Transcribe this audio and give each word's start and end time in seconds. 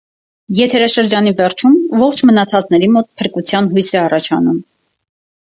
Եթերաշրջանի 0.59 1.33
վերջում 1.41 1.75
ողջ 2.05 2.23
մնացածների 2.31 2.91
մոտ 2.97 3.09
փրկության 3.21 3.71
հույս 3.75 3.93
է 4.01 4.03
առաջանում։ 4.07 4.59